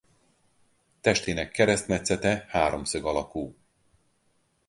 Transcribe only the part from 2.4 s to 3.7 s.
háromszög alakú.